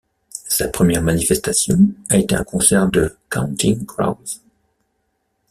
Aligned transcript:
Sa 0.47 0.67
première 0.69 1.03
manifestation 1.03 1.77
a 2.09 2.17
été 2.17 2.33
un 2.33 2.43
concert 2.43 2.87
de 2.89 3.15
Counting 3.29 3.85
Crows. 3.85 4.17